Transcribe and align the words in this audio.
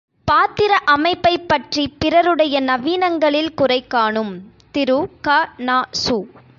பாத்திர 0.27 0.77
அமைப்பைப் 0.85 1.47
பற்றிப் 1.47 1.93
பிறருடைய 1.99 2.61
நவீனங்களில் 2.61 3.53
குறைகாணும் 3.57 4.33
திரு 4.71 4.99
க.நா.சு. 5.21 6.19